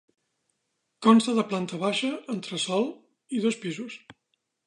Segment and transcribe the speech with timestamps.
[1.07, 2.89] Consta de planta baixa, entresòl
[3.39, 4.01] i dos pisos.